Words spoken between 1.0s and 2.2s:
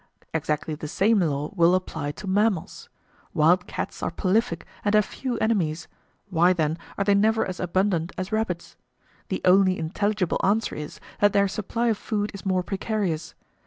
laws will apply